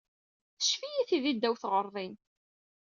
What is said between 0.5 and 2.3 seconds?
Teccef-iyi tidi ddaw tɣerdin.